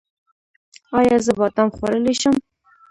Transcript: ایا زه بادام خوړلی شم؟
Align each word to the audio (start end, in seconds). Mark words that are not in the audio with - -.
ایا 0.97 1.17
زه 1.25 1.31
بادام 1.39 1.69
خوړلی 1.75 2.13
شم؟ 2.21 2.35